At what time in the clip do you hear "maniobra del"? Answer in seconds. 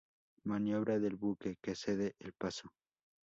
0.45-1.15